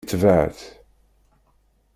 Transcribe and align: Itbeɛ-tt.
Itbeɛ-tt. 0.03 0.61